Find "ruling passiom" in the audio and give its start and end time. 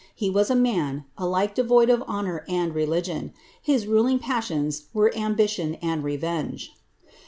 3.85-4.75